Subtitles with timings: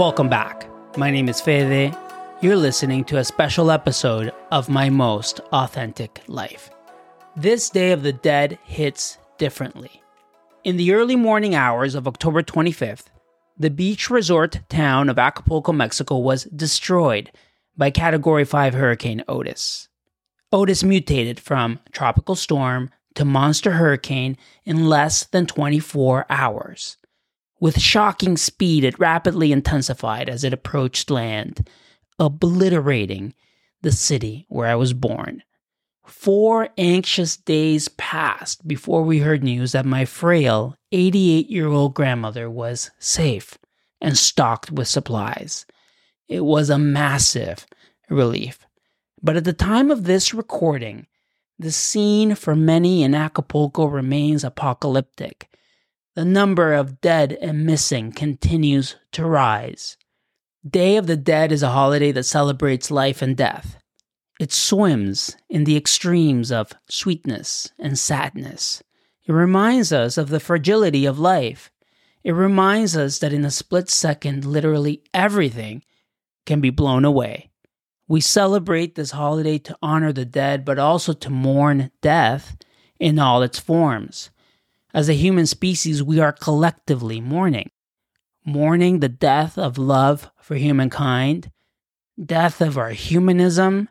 [0.00, 0.66] Welcome back.
[0.96, 1.94] My name is Fede.
[2.40, 6.70] You're listening to a special episode of My Most Authentic Life.
[7.36, 10.02] This Day of the Dead hits differently.
[10.64, 13.08] In the early morning hours of October 25th,
[13.58, 17.30] the beach resort town of Acapulco, Mexico was destroyed
[17.76, 19.90] by Category 5 Hurricane Otis.
[20.50, 26.96] Otis mutated from tropical storm to monster hurricane in less than 24 hours.
[27.60, 31.68] With shocking speed, it rapidly intensified as it approached land,
[32.18, 33.34] obliterating
[33.82, 35.42] the city where I was born.
[36.06, 42.50] Four anxious days passed before we heard news that my frail 88 year old grandmother
[42.50, 43.58] was safe
[44.00, 45.66] and stocked with supplies.
[46.28, 47.66] It was a massive
[48.08, 48.66] relief.
[49.22, 51.06] But at the time of this recording,
[51.58, 55.49] the scene for many in Acapulco remains apocalyptic.
[56.20, 59.96] The number of dead and missing continues to rise.
[60.68, 63.78] Day of the Dead is a holiday that celebrates life and death.
[64.38, 68.82] It swims in the extremes of sweetness and sadness.
[69.24, 71.70] It reminds us of the fragility of life.
[72.22, 75.82] It reminds us that in a split second, literally everything
[76.44, 77.48] can be blown away.
[78.08, 82.58] We celebrate this holiday to honor the dead, but also to mourn death
[82.98, 84.28] in all its forms.
[84.92, 87.70] As a human species, we are collectively mourning.
[88.44, 91.50] Mourning the death of love for humankind,
[92.22, 93.88] death of our humanism,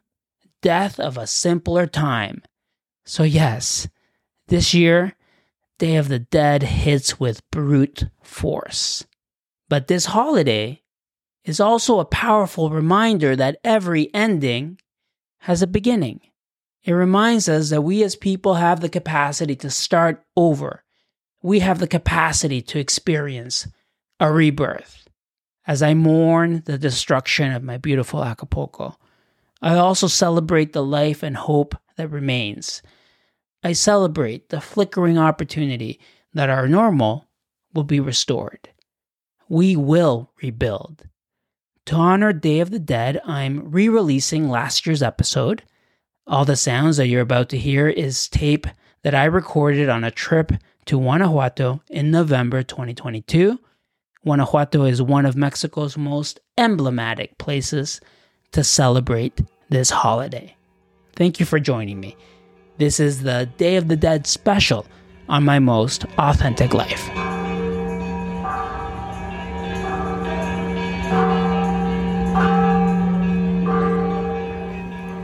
[0.61, 2.42] death of a simpler time.
[3.05, 3.88] So, yes,
[4.47, 5.16] this year,
[5.77, 9.05] Day of the Dead hits with brute force.
[9.70, 10.81] But this holiday
[11.45, 14.80] is also a powerful reminder that every ending
[15.39, 16.20] has a beginning.
[16.83, 20.83] It reminds us that we as people have the capacity to start over.
[21.42, 23.68] We have the capacity to experience
[24.20, 25.08] a rebirth.
[25.66, 28.98] As I mourn the destruction of my beautiful Acapulco,
[29.61, 32.82] I also celebrate the life and hope that remains.
[33.64, 35.99] I celebrate the flickering opportunity
[36.33, 37.28] that our normal
[37.73, 38.70] will be restored.
[39.48, 41.04] We will rebuild.
[41.88, 45.64] To honor Day of the Dead, I'm re releasing last year's episode.
[46.28, 48.67] All the sounds that you're about to hear is tape
[49.02, 50.52] that I recorded on a trip
[50.89, 53.60] to Guanajuato in November 2022.
[54.23, 58.02] Guanajuato is one of Mexico's most emblematic places
[58.54, 59.39] to celebrate
[59.70, 60.55] this holiday.
[61.16, 62.17] Thank you for joining me.
[62.80, 64.88] This is the Day of the Dead special
[65.28, 67.39] on my most authentic life.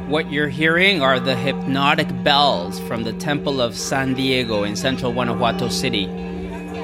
[0.08, 5.12] What you're hearing are the hypnotic bells from the Temple of San Diego in central
[5.12, 6.06] Guanajuato City.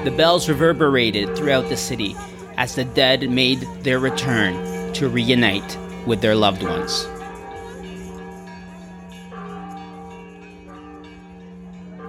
[0.02, 2.16] The bells reverberated throughout the city
[2.56, 7.06] as the dead made their return to reunite with their loved ones.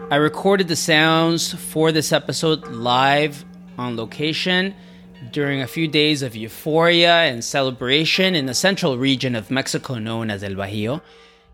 [0.10, 3.46] I recorded the sounds for this episode live
[3.78, 4.74] on location
[5.32, 10.30] during a few days of euphoria and celebration in the central region of Mexico known
[10.30, 11.02] as El Bajío,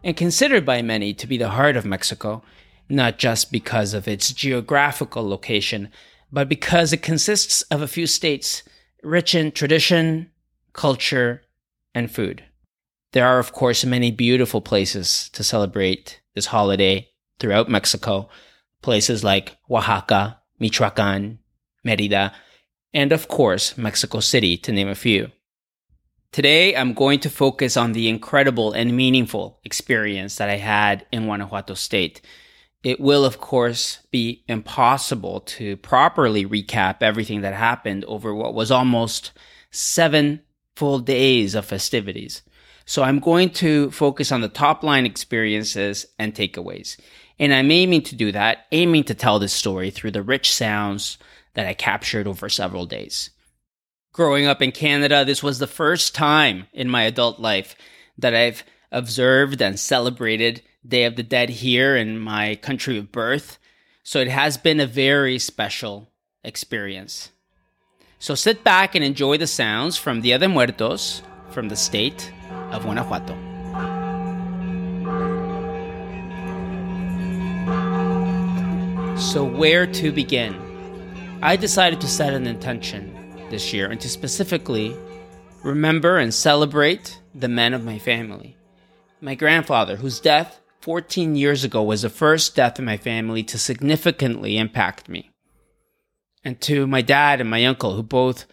[0.04, 2.42] and considered by many to be the heart of Mexico,
[2.90, 5.90] not just because of its geographical location,
[6.32, 8.64] but because it consists of a few states
[9.04, 10.32] rich in tradition,
[10.74, 11.44] culture,
[11.94, 12.44] and food.
[13.12, 17.10] There are, of course, many beautiful places to celebrate this holiday
[17.40, 18.30] throughout Mexico,
[18.82, 21.40] places like Oaxaca, Michoacan,
[21.84, 22.34] Merida,
[22.94, 25.32] and of course, Mexico City, to name a few.
[26.32, 31.26] Today, I'm going to focus on the incredible and meaningful experience that I had in
[31.26, 32.22] Guanajuato State.
[32.84, 38.72] It will, of course, be impossible to properly recap everything that happened over what was
[38.72, 39.32] almost
[39.72, 40.42] seven
[40.76, 42.44] full days of festivities.
[42.86, 46.98] So I'm going to focus on the top line experiences and takeaways.
[47.38, 51.18] And I'm aiming to do that, aiming to tell this story through the rich sounds
[51.60, 53.32] that I captured over several days.
[54.14, 57.76] Growing up in Canada, this was the first time in my adult life
[58.18, 58.64] that I've
[58.94, 63.60] observed and celebrated Day of the Dead here in my country of birth.
[64.04, 66.10] So it has been a very special
[66.46, 67.32] experience.
[68.20, 72.32] So sit back and enjoy the sounds from Dia de Muertos from the state
[72.72, 73.36] of Guanajuato.
[79.18, 80.69] So, where to begin?
[81.42, 84.94] I decided to set an intention this year and to specifically
[85.64, 88.58] remember and celebrate the men of my family.
[89.22, 93.58] My grandfather, whose death 14 years ago was the first death in my family to
[93.58, 95.32] significantly impact me.
[96.44, 98.46] And to my dad and my uncle, who both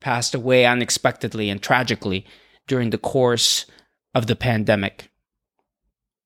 [0.00, 2.24] passed away unexpectedly and tragically
[2.66, 3.66] during the course
[4.14, 5.10] of the pandemic.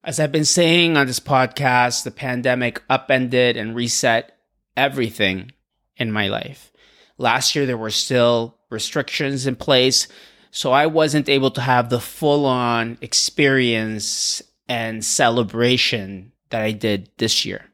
[0.04, 4.38] As I've been saying on this podcast, the pandemic upended and reset
[4.76, 5.50] everything
[5.96, 6.72] in my life.
[7.18, 10.08] Last year, there were still restrictions in place,
[10.50, 17.10] so I wasn't able to have the full on experience and celebration that I did
[17.18, 17.66] this year.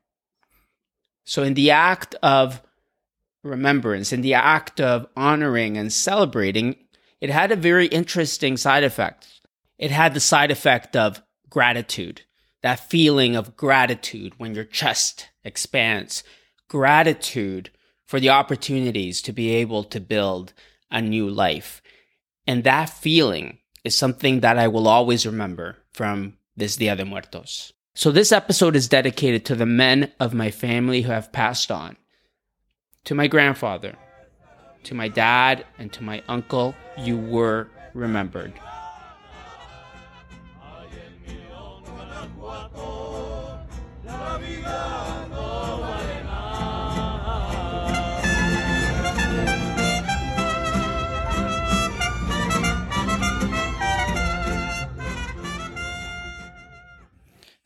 [1.25, 2.63] So, in the act of
[3.43, 6.77] remembrance, in the act of honoring and celebrating,
[7.21, 9.29] it had a very interesting side effect.
[9.79, 12.23] It had the side effect of gratitude,
[12.63, 16.23] that feeling of gratitude when your chest expands,
[16.69, 17.71] gratitude
[18.13, 20.53] for the opportunities to be able to build
[20.91, 21.81] a new life.
[22.47, 27.73] And that feeling is something that I will always remember from this Dia de Muertos.
[27.95, 31.97] So this episode is dedicated to the men of my family who have passed on.
[33.07, 33.97] To my grandfather,
[34.83, 38.53] to my dad, and to my uncle, you were remembered.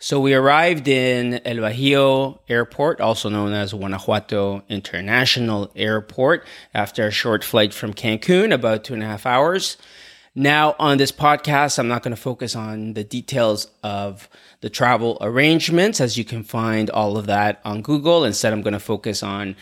[0.06, 7.10] So we arrived in El Bajío Airport, also known as Guanajuato International Airport, after a
[7.10, 9.76] short flight from Cancun, about two and a half hours.
[10.32, 14.28] Now, on this podcast, I'm not going to focus on the details of
[14.60, 18.22] the travel arrangements, as you can find all of that on Google.
[18.24, 19.56] Instead, I'm going to focus on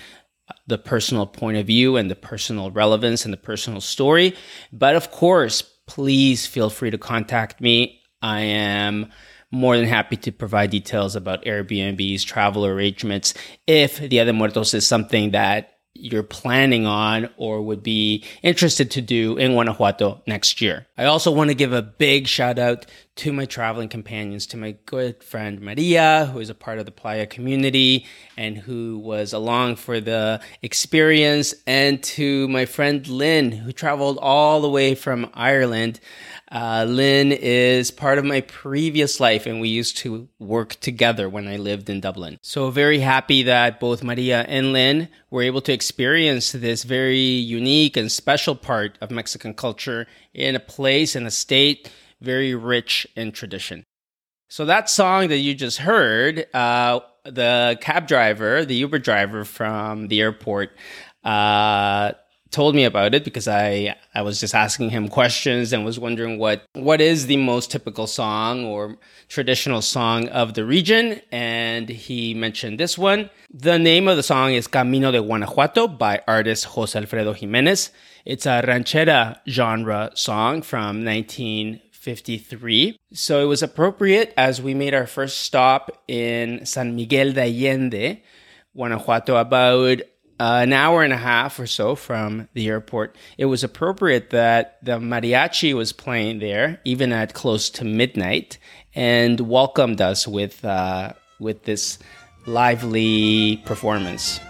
[0.67, 4.37] the personal point of view and the personal relevance and the personal story.
[4.71, 8.03] But of course, please feel free to contact me.
[8.21, 9.11] I am
[9.55, 13.35] more than happy to provide details about Airbnb's travel arrangements
[13.67, 19.01] if Dia de Muertos is something that you're planning on or would be interested to
[19.01, 20.87] do in Guanajuato next year.
[20.99, 22.87] I also want to give a big shout out
[23.17, 26.91] to my traveling companions, to my good friend Maria, who is a part of the
[26.91, 28.07] Playa community
[28.37, 34.61] and who was along for the experience, and to my friend Lynn, who traveled all
[34.61, 36.01] the way from Ireland.
[36.51, 41.49] Uh, Lynn is part of my previous life, and we used to work together when
[41.49, 42.39] I lived in Dublin.
[42.43, 47.97] So, very happy that both Maria and Lynn were able to experience this very unique
[47.97, 51.91] and special part of Mexican culture in a place, in a state
[52.21, 53.83] very rich in tradition.
[54.49, 60.07] So, that song that you just heard, uh, the cab driver, the Uber driver from
[60.07, 60.71] the airport,
[61.25, 62.13] uh,
[62.55, 66.39] told me about it because I I was just asking him questions and was wondering
[66.39, 68.97] what what is the most typical song or
[69.29, 73.29] traditional song of the region and he mentioned this one.
[73.53, 77.91] The name of the song is Camino de Guanajuato by artist Jose Alfredo Jimenez.
[78.25, 82.97] It's a ranchera genre song from 1953.
[83.13, 88.23] So it was appropriate as we made our first stop in San Miguel de Allende,
[88.75, 90.01] Guanajuato, about
[90.41, 94.79] uh, an hour and a half or so from the airport, it was appropriate that
[94.83, 98.59] the mariachi was playing there, even at close to midnight,
[98.95, 101.99] and welcomed us with uh, with this
[102.47, 104.41] lively performance.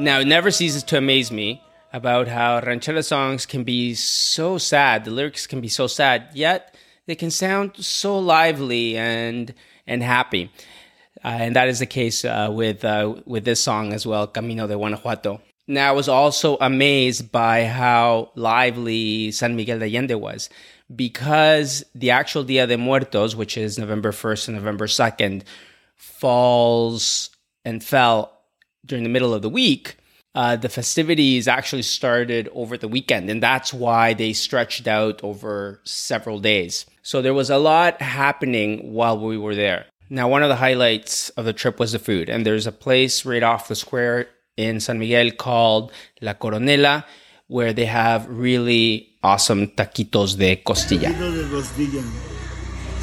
[0.00, 1.60] Now, it never ceases to amaze me
[1.92, 5.04] about how ranchera songs can be so sad.
[5.04, 6.74] The lyrics can be so sad, yet
[7.06, 9.54] they can sound so lively and
[9.86, 10.50] and happy.
[11.24, 14.66] Uh, and that is the case uh, with uh, with this song as well, Camino
[14.66, 15.40] de Guanajuato.
[15.66, 20.48] Now, I was also amazed by how lively San Miguel de Allende was
[20.94, 25.42] because the actual Dia de Muertos, which is November 1st and November 2nd,
[25.94, 27.28] falls
[27.66, 28.32] and fell
[28.86, 29.97] during the middle of the week
[30.34, 35.80] uh, the festivities actually started over the weekend, and that's why they stretched out over
[35.84, 36.86] several days.
[37.02, 39.86] So there was a lot happening while we were there.
[40.10, 43.24] Now, one of the highlights of the trip was the food, and there's a place
[43.24, 47.04] right off the square in San Miguel called La Coronela,
[47.46, 51.10] where they have really awesome taquitos de costilla.
[51.10, 52.02] Taquitos de costilla.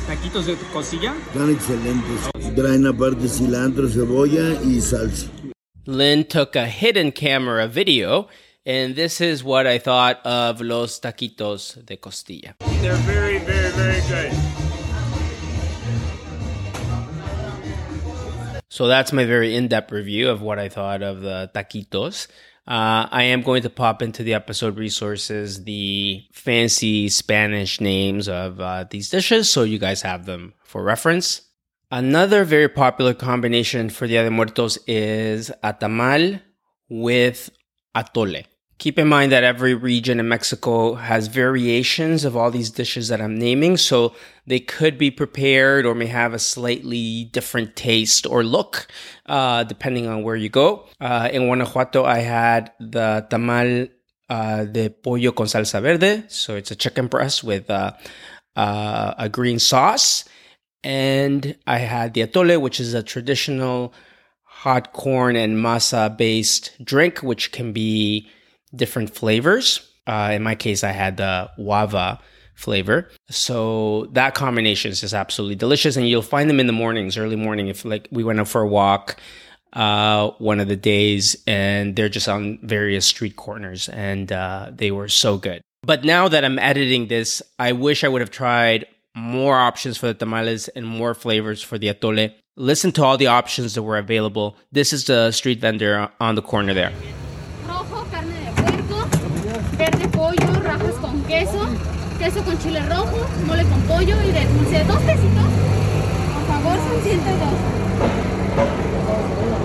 [0.08, 0.48] Taquitos.
[0.48, 2.30] Están excelentes.
[2.56, 5.35] Traen aparte cilantro, cebolla y salsa.
[5.88, 8.28] Lynn took a hidden camera video,
[8.66, 12.56] and this is what I thought of los taquitos de costilla.
[12.82, 14.34] They're very, very, very good.
[18.68, 22.28] So that's my very in depth review of what I thought of the taquitos.
[22.68, 28.60] Uh, I am going to pop into the episode resources the fancy Spanish names of
[28.60, 31.45] uh, these dishes so you guys have them for reference.
[31.96, 36.42] Another very popular combination for Dia de Muertos is a tamal
[36.90, 37.50] with
[37.96, 38.44] atole.
[38.80, 43.22] Keep in mind that every region in Mexico has variations of all these dishes that
[43.22, 44.14] I'm naming, so
[44.46, 48.88] they could be prepared or may have a slightly different taste or look,
[49.28, 50.90] uh, depending on where you go.
[51.00, 53.90] Uh, in Guanajuato, I had the tamal
[54.30, 57.94] uh, de pollo con salsa verde, so it's a chicken breast with uh,
[58.58, 60.26] uh, a green sauce,
[60.86, 63.92] and I had the atole, which is a traditional
[64.44, 68.30] hot corn and masa based drink, which can be
[68.74, 69.92] different flavors.
[70.06, 72.20] Uh, in my case, I had the guava
[72.54, 73.10] flavor.
[73.30, 75.98] So that combination is just absolutely delicious.
[75.98, 77.68] And you'll find them in the mornings, early morning.
[77.68, 79.20] If like we went out for a walk
[79.74, 84.92] uh, one of the days and they're just on various street corners and uh, they
[84.92, 85.62] were so good.
[85.82, 90.08] But now that I'm editing this, I wish I would have tried more options for
[90.08, 92.34] the tamales and more flavors for the atole.
[92.58, 94.56] Listen to all the options that were available.
[94.72, 96.92] This is the street vendor on the corner there.
[97.68, 99.08] Rojo, carne de puerco,
[99.78, 101.68] verde pollo, rajas con queso,
[102.20, 104.84] queso con chile rojo, mole con pollo y de dulce.
[104.86, 105.46] Dos pesitos.
[106.34, 107.50] Por favor, son 102.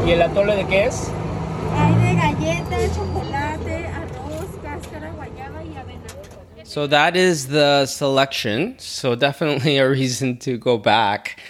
[0.07, 1.11] ¿Y el atole de qué es?
[1.76, 3.50] Hay de galleta, chocolate,
[6.71, 8.79] So that is the selection.
[8.79, 11.41] So definitely a reason to go back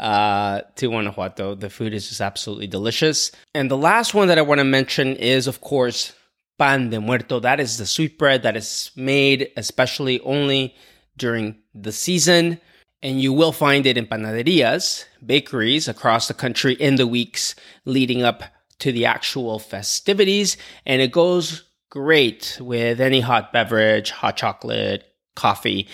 [0.00, 1.54] uh, to Guanajuato.
[1.54, 3.32] The food is just absolutely delicious.
[3.54, 6.14] And the last one that I want to mention is, of course,
[6.58, 7.38] pan de muerto.
[7.38, 10.74] That is the sweet bread that is made especially only
[11.18, 12.58] during the season.
[13.02, 18.22] And you will find it in panaderias, bakeries across the country in the weeks leading
[18.22, 18.42] up
[18.78, 20.56] to the actual festivities.
[20.86, 25.04] And it goes great with any hot beverage, hot chocolate,
[25.36, 25.86] coffee.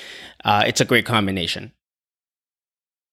[0.44, 1.72] Uh, it's a great combination.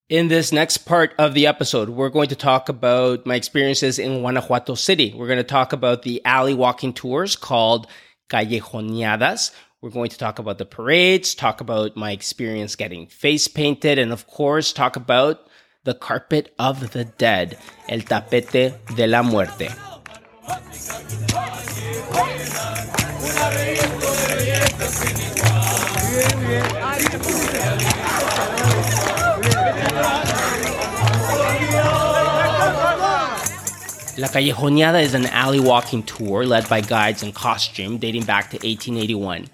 [0.08, 4.20] In this next part of the episode, we're going to talk about my experiences in
[4.20, 5.16] Guanajuato City.
[5.18, 7.88] We're going to talk about the alley walking tours called
[8.30, 9.52] Callejoneadas.
[9.82, 14.12] We're going to talk about the parades, talk about my experience getting face painted, and
[14.12, 15.40] of course, talk about
[15.86, 17.58] the carpet of the dead,
[17.90, 19.70] el tapete de la muerte.
[34.18, 38.56] La Callejoneada is an alley walking tour led by guides in costume dating back to
[38.56, 39.48] 1881.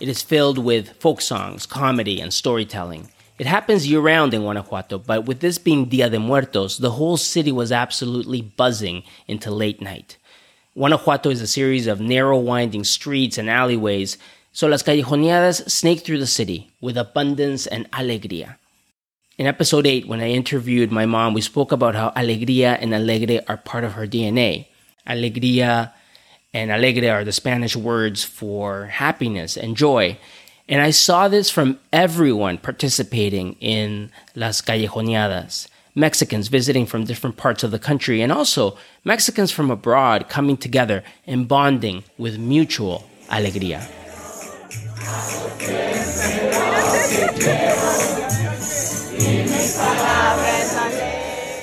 [0.00, 3.08] It is filled with folk songs, comedy, and storytelling.
[3.38, 7.16] It happens year round in Guanajuato, but with this being Dia de Muertos, the whole
[7.16, 10.18] city was absolutely buzzing into late night.
[10.74, 14.16] Guanajuato is a series of narrow, winding streets and alleyways,
[14.52, 18.56] so las callejoneadas snake through the city with abundance and alegría.
[19.36, 23.42] In episode 8, when I interviewed my mom, we spoke about how alegría and alegre
[23.48, 24.66] are part of her DNA.
[25.06, 25.92] Alegría
[26.54, 30.16] and alegre are the Spanish words for happiness and joy.
[30.70, 35.68] And I saw this from everyone participating in Las Callejoneadas.
[35.94, 41.04] Mexicans visiting from different parts of the country, and also Mexicans from abroad coming together
[41.26, 43.82] and bonding with mutual alegría.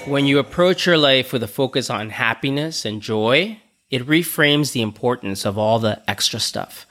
[0.07, 3.59] When you approach your life with a focus on happiness and joy,
[3.89, 6.85] it reframes the importance of all the extra stuff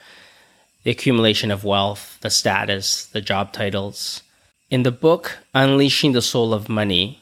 [0.85, 4.23] the accumulation of wealth, the status, the job titles.
[4.71, 7.21] In the book, Unleashing the Soul of Money,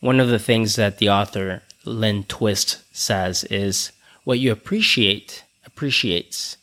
[0.00, 3.92] one of the things that the author, Lynne Twist, says is
[4.24, 6.56] what you appreciate appreciates.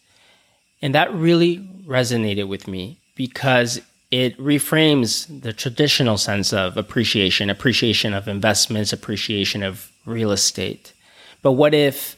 [0.82, 3.80] And that really resonated with me because
[4.12, 10.94] it reframes the traditional sense of appreciation, appreciation of investments, appreciation of real estate.
[11.42, 12.16] But what if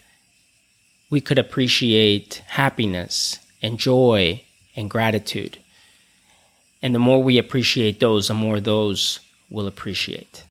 [1.09, 4.41] we could appreciate happiness and joy
[4.75, 5.57] and gratitude?
[6.81, 9.19] And the more we appreciate those, the more those
[9.49, 10.43] will appreciate.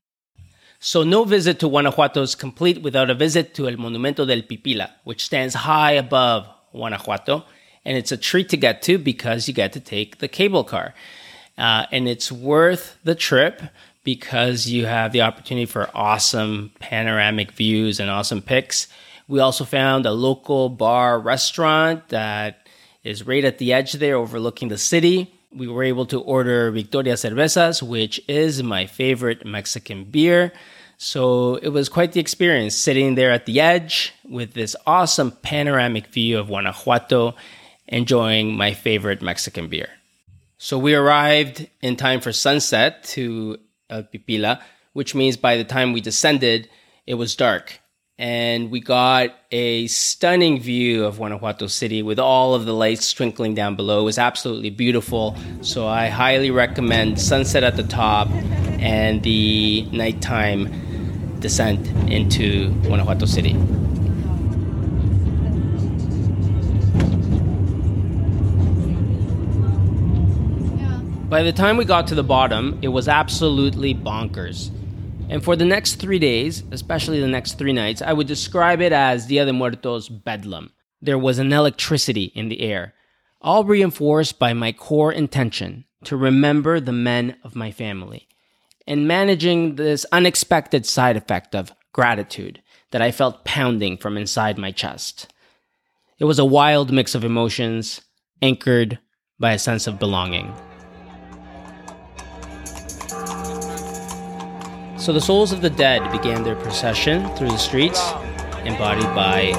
[0.87, 4.91] So, no visit to Guanajuato is complete without a visit to El Monumento del Pipila,
[5.03, 7.43] which stands high above Guanajuato.
[7.83, 10.93] And it's a treat to get to because you get to take the cable car.
[11.57, 13.63] Uh, and it's worth the trip
[14.03, 18.87] because you have the opportunity for awesome panoramic views and awesome pics.
[19.27, 22.67] We also found a local bar restaurant that
[23.03, 25.33] is right at the edge there overlooking the city.
[25.51, 30.53] We were able to order Victoria Cervezas, which is my favorite Mexican beer.
[30.97, 36.07] So it was quite the experience sitting there at the edge with this awesome panoramic
[36.07, 37.35] view of Guanajuato,
[37.87, 39.89] enjoying my favorite Mexican beer.
[40.57, 43.59] So we arrived in time for sunset to
[43.89, 44.61] El Pipila,
[44.93, 46.69] which means by the time we descended,
[47.05, 47.79] it was dark.
[48.17, 53.53] And we got a stunning view of Guanajuato City with all of the lights twinkling
[53.53, 53.99] down below.
[53.99, 55.35] It was absolutely beautiful.
[55.59, 58.29] So I highly recommend sunset at the top
[58.79, 63.53] and the nighttime descent into Guanajuato City.
[71.29, 74.69] By the time we got to the bottom, it was absolutely bonkers.
[75.27, 78.93] And for the next three days, especially the next three nights, I would describe it
[78.93, 80.71] as Dia de Muertos bedlam.
[81.01, 82.93] There was an electricity in the air,
[83.41, 88.24] all reinforced by my core intention to remember the men of my family,
[88.87, 92.61] and managing this unexpected side effect of gratitude
[92.91, 95.33] that I felt pounding from inside my chest.
[96.19, 98.01] It was a wild mix of emotions,
[98.41, 98.99] anchored
[99.39, 100.53] by a sense of belonging.
[104.97, 108.01] So the souls of the dead began their procession through the streets,
[108.63, 109.51] embodied by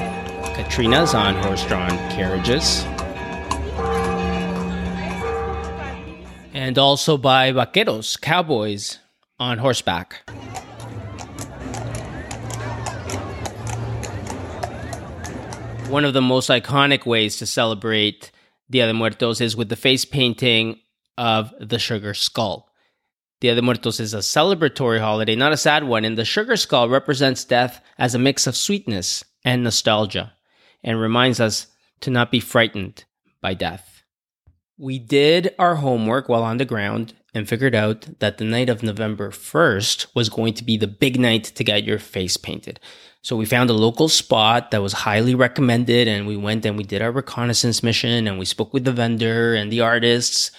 [0.55, 2.83] Catrinas on horse drawn carriages,
[6.53, 8.99] and also by vaqueros, cowboys,
[9.39, 10.29] on horseback.
[15.89, 18.31] One of the most iconic ways to celebrate
[18.69, 20.79] Dia de Muertos is with the face painting
[21.17, 22.69] of the sugar skull.
[23.39, 26.89] Dia de Muertos is a celebratory holiday, not a sad one, and the sugar skull
[26.89, 30.33] represents death as a mix of sweetness and nostalgia
[30.83, 31.67] and reminds us
[32.01, 33.05] to not be frightened
[33.41, 33.96] by death.
[34.77, 38.83] We did our homework while on the ground and figured out that the night of
[38.83, 42.79] November 1st was going to be the big night to get your face painted.
[43.21, 46.83] So we found a local spot that was highly recommended and we went and we
[46.83, 50.51] did our reconnaissance mission and we spoke with the vendor and the artists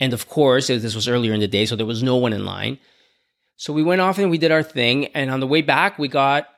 [0.00, 2.44] and of course, this was earlier in the day, so there was no one in
[2.44, 2.78] line.
[3.56, 5.06] So we went off and we did our thing.
[5.08, 6.48] And on the way back, we got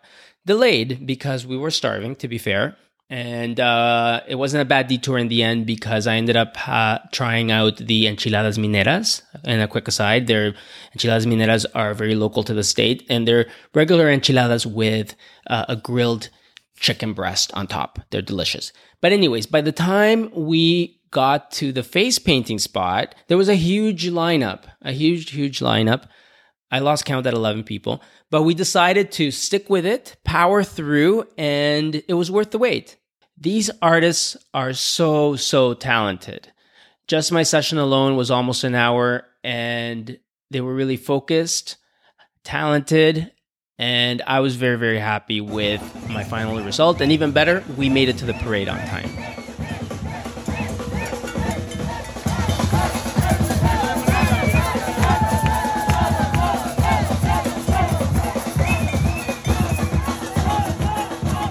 [0.44, 2.76] delayed because we were starving, to be fair.
[3.08, 6.98] And uh, it wasn't a bad detour in the end because I ended up uh,
[7.12, 9.22] trying out the enchiladas mineras.
[9.44, 10.54] And a quick aside, their
[10.92, 15.14] enchiladas mineras are very local to the state, and they're regular enchiladas with
[15.46, 16.30] uh, a grilled
[16.78, 18.00] chicken breast on top.
[18.10, 18.72] They're delicious.
[19.00, 23.54] But anyways, by the time we got to the face painting spot, there was a
[23.54, 26.08] huge lineup, a huge, huge lineup.
[26.70, 31.28] I lost count at 11 people, but we decided to stick with it, power through,
[31.38, 32.96] and it was worth the wait.
[33.38, 36.52] These artists are so, so talented.
[37.06, 40.18] Just my session alone was almost an hour, and
[40.50, 41.76] they were really focused,
[42.42, 43.30] talented,
[43.78, 47.00] and I was very, very happy with my final result.
[47.00, 49.35] And even better, we made it to the parade on time.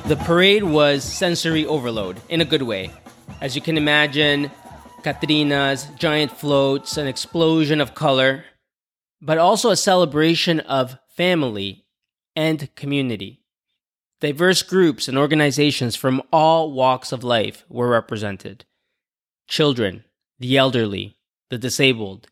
[0.07, 2.91] The parade was sensory overload in a good way.
[3.41, 4.51] As you can imagine,
[5.01, 8.45] Catrinas, giant floats, an explosion of color,
[9.19, 11.85] but also a celebration of family
[12.35, 13.41] and community.
[14.21, 18.63] Diverse groups and organizations from all walks of life were represented
[19.47, 20.03] children,
[20.37, 21.17] the elderly,
[21.49, 22.27] the disabled.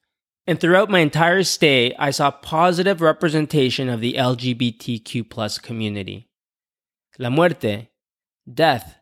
[0.46, 6.30] And throughout my entire stay, I saw positive representation of the LGBTQ community.
[7.20, 7.90] La muerte,
[8.52, 8.98] death,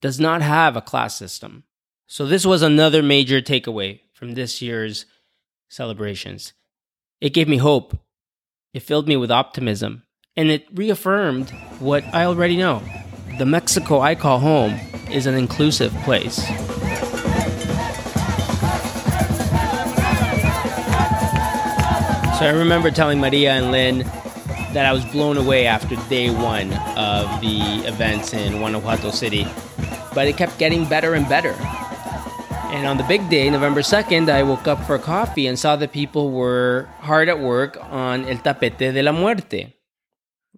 [0.00, 1.64] does not have a class system.
[2.06, 5.04] So, this was another major takeaway from this year's
[5.68, 6.54] celebrations.
[7.20, 7.98] It gave me hope,
[8.72, 10.04] it filled me with optimism,
[10.36, 12.82] and it reaffirmed what I already know.
[13.38, 16.36] The Mexico I call home is an inclusive place.
[22.38, 24.10] So I remember telling Maria and Lynn
[24.72, 29.46] that I was blown away after day one of the events in Guanajuato City.
[30.14, 31.54] But it kept getting better and better.
[32.70, 35.92] And on the big day, November 2nd, I woke up for coffee and saw that
[35.92, 39.74] people were hard at work on El Tapete de la Muerte,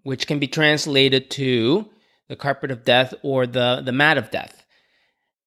[0.03, 1.89] which can be translated to
[2.29, 4.65] the carpet of death or the, the mat of death.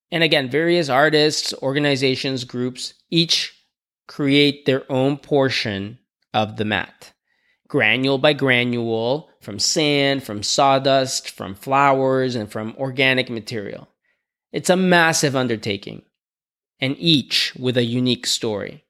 [0.10, 3.54] And again, various artists, organizations, groups each
[4.08, 5.99] create their own portion
[6.34, 7.13] of the mat
[7.74, 13.90] granule by granule, from sand, from sawdust, from flowers, and from organic material.
[14.52, 16.04] It's a massive undertaking,
[16.80, 18.84] and each with a unique story.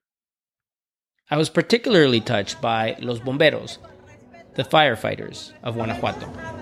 [1.31, 3.77] I was particularly touched by Los Bomberos,
[4.55, 6.52] the firefighters of Guanajuato.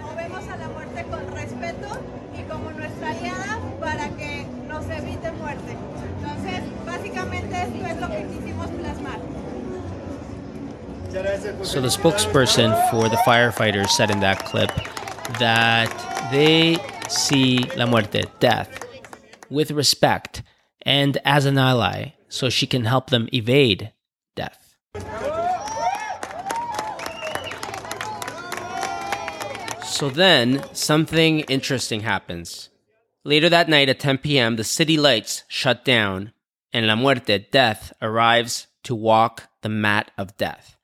[11.63, 14.71] So the spokesperson for the firefighters said in that clip
[15.39, 18.85] that they see La Muerte, death,
[19.49, 20.43] with respect
[20.81, 23.93] and as an ally so she can help them evade
[24.35, 24.75] death.
[29.83, 32.69] So then, something interesting happens.
[33.23, 36.33] Later that night at 10 p.m., the city lights shut down,
[36.73, 40.75] and La Muerte, death, arrives to walk the mat of death.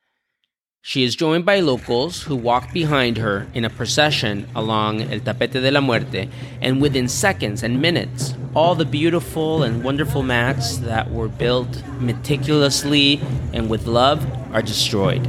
[0.88, 5.60] She is joined by locals who walk behind her in a procession along El Tapete
[5.60, 6.30] de la Muerte,
[6.62, 13.20] and within seconds and minutes, all the beautiful and wonderful mats that were built meticulously
[13.52, 15.28] and with love are destroyed.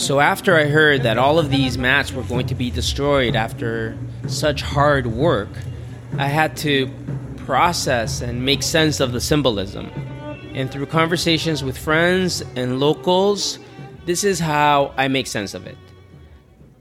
[0.00, 3.94] So, after I heard that all of these mats were going to be destroyed after
[4.26, 5.50] such hard work,
[6.16, 6.90] I had to
[7.46, 9.86] process and make sense of the symbolism.
[10.54, 13.58] And through conversations with friends and locals,
[14.04, 15.78] this is how I make sense of it.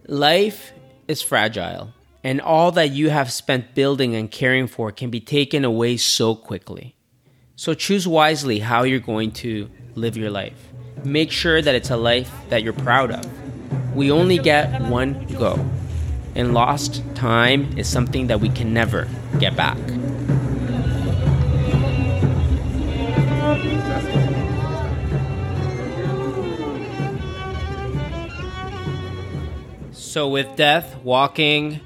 [0.08, 0.74] Life
[1.08, 5.64] is fragile, and all that you have spent building and caring for can be taken
[5.64, 6.96] away so quickly.
[7.56, 10.74] So choose wisely how you're going to live your life.
[11.04, 13.96] Make sure that it's a life that you're proud of.
[13.96, 15.64] We only get one go,
[16.36, 19.08] and lost time is something that we can never
[19.40, 19.78] get back.
[30.16, 31.82] So, with death walking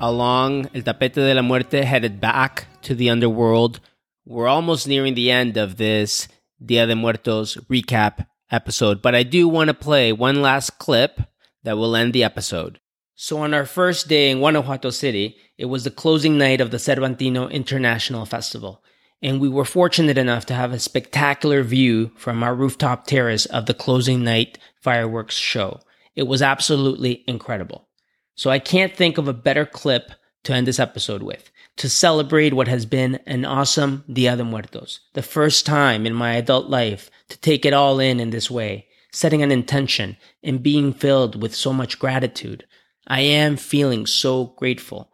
[0.00, 3.78] along El Tapete de la Muerte, headed back to the underworld,
[4.24, 6.26] we're almost nearing the end of this
[6.64, 9.02] Dia de Muertos recap episode.
[9.02, 11.20] But I do want to play one last clip
[11.64, 12.80] that will end the episode.
[13.16, 16.78] So, on our first day in Guanajuato City, it was the closing night of the
[16.78, 18.82] Cervantino International Festival.
[19.20, 23.66] And we were fortunate enough to have a spectacular view from our rooftop terrace of
[23.66, 25.80] the closing night fireworks show.
[26.16, 27.88] It was absolutely incredible.
[28.34, 30.12] So I can't think of a better clip
[30.44, 35.00] to end this episode with to celebrate what has been an awesome Dia de Muertos.
[35.14, 38.86] The first time in my adult life to take it all in in this way,
[39.12, 42.66] setting an intention and being filled with so much gratitude.
[43.06, 45.10] I am feeling so grateful.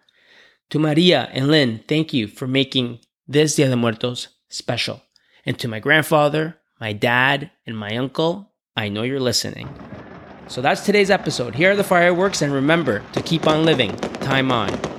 [0.71, 5.03] To Maria and Lynn, thank you for making this Dia de Muertos special.
[5.47, 9.69] And to my grandfather, my dad, and my uncle, I know you're listening.
[10.51, 11.55] So that's today's episode.
[11.55, 13.97] Here are the fireworks, and remember to keep on living.
[14.19, 14.90] Time on.